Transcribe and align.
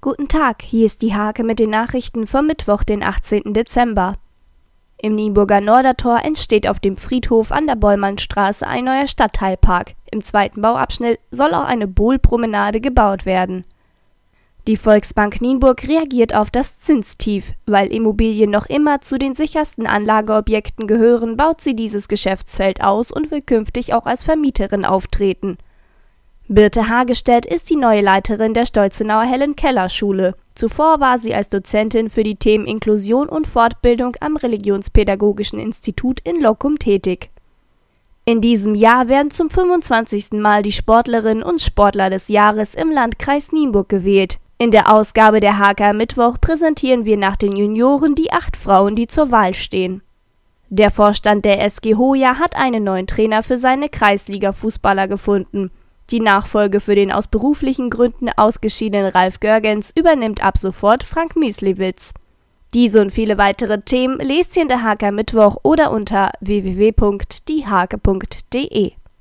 Guten 0.00 0.28
Tag, 0.28 0.62
hier 0.62 0.86
ist 0.86 1.02
die 1.02 1.16
Hake 1.16 1.42
mit 1.42 1.58
den 1.58 1.70
Nachrichten 1.70 2.28
vom 2.28 2.46
Mittwoch, 2.46 2.84
den 2.84 3.02
18. 3.02 3.52
Dezember. 3.52 4.14
Im 4.96 5.16
Nienburger 5.16 5.60
Nordertor 5.60 6.24
entsteht 6.24 6.68
auf 6.68 6.78
dem 6.78 6.96
Friedhof 6.96 7.50
an 7.50 7.66
der 7.66 7.74
Bollmannstraße 7.74 8.64
ein 8.64 8.84
neuer 8.84 9.08
Stadtteilpark. 9.08 9.96
Im 10.12 10.22
zweiten 10.22 10.62
Bauabschnitt 10.62 11.18
soll 11.32 11.52
auch 11.52 11.64
eine 11.64 11.88
Bohlpromenade 11.88 12.80
gebaut 12.80 13.26
werden. 13.26 13.64
Die 14.68 14.76
Volksbank 14.76 15.40
Nienburg 15.40 15.88
reagiert 15.88 16.32
auf 16.32 16.50
das 16.50 16.78
Zinstief. 16.78 17.54
Weil 17.66 17.92
Immobilien 17.92 18.50
noch 18.50 18.66
immer 18.66 19.00
zu 19.00 19.18
den 19.18 19.34
sichersten 19.34 19.88
Anlageobjekten 19.88 20.86
gehören, 20.86 21.36
baut 21.36 21.60
sie 21.60 21.74
dieses 21.74 22.06
Geschäftsfeld 22.06 22.84
aus 22.84 23.10
und 23.10 23.32
will 23.32 23.42
künftig 23.42 23.94
auch 23.94 24.06
als 24.06 24.22
Vermieterin 24.22 24.84
auftreten. 24.84 25.58
Birte 26.50 26.88
Hagestedt 26.88 27.44
ist 27.44 27.68
die 27.68 27.76
neue 27.76 28.00
Leiterin 28.00 28.54
der 28.54 28.64
Stolzenauer 28.64 29.24
Helen 29.24 29.54
Keller 29.54 29.90
Schule. 29.90 30.34
Zuvor 30.54 30.98
war 30.98 31.18
sie 31.18 31.34
als 31.34 31.50
Dozentin 31.50 32.08
für 32.08 32.22
die 32.22 32.36
Themen 32.36 32.66
Inklusion 32.66 33.28
und 33.28 33.46
Fortbildung 33.46 34.16
am 34.20 34.34
Religionspädagogischen 34.38 35.58
Institut 35.58 36.20
in 36.20 36.40
Locum 36.40 36.78
tätig. 36.78 37.28
In 38.24 38.40
diesem 38.40 38.74
Jahr 38.74 39.10
werden 39.10 39.30
zum 39.30 39.50
25. 39.50 40.32
Mal 40.40 40.62
die 40.62 40.72
Sportlerinnen 40.72 41.42
und 41.42 41.60
Sportler 41.60 42.08
des 42.08 42.28
Jahres 42.28 42.74
im 42.74 42.90
Landkreis 42.90 43.52
Nienburg 43.52 43.90
gewählt. 43.90 44.38
In 44.56 44.70
der 44.70 44.90
Ausgabe 44.90 45.40
der 45.40 45.58
HK 45.58 45.92
Mittwoch 45.92 46.40
präsentieren 46.40 47.04
wir 47.04 47.18
nach 47.18 47.36
den 47.36 47.54
Junioren 47.54 48.14
die 48.14 48.32
acht 48.32 48.56
Frauen, 48.56 48.96
die 48.96 49.06
zur 49.06 49.30
Wahl 49.30 49.52
stehen. 49.52 50.00
Der 50.70 50.90
Vorstand 50.90 51.44
der 51.44 51.62
SG 51.62 51.94
Hoja 51.96 52.38
hat 52.38 52.56
einen 52.56 52.84
neuen 52.84 53.06
Trainer 53.06 53.42
für 53.42 53.58
seine 53.58 53.90
Kreisliga-Fußballer 53.90 55.08
gefunden. 55.08 55.70
Die 56.10 56.20
Nachfolge 56.20 56.80
für 56.80 56.94
den 56.94 57.12
aus 57.12 57.26
beruflichen 57.26 57.90
Gründen 57.90 58.30
ausgeschiedenen 58.30 59.10
Ralf 59.10 59.40
Görgens 59.40 59.92
übernimmt 59.94 60.42
ab 60.42 60.56
sofort 60.56 61.04
Frank 61.04 61.36
Miesliwitz. 61.36 62.14
Diese 62.74 63.02
und 63.02 63.12
viele 63.12 63.38
weitere 63.38 63.80
Themen 63.80 64.18
lest 64.18 64.54
ihr 64.56 64.62
in 64.62 64.68
der 64.68 64.82
Haker 64.82 65.12
Mittwoch 65.12 65.58
oder 65.62 65.90
unter 65.90 66.32
www.diehake.de. 66.40 68.92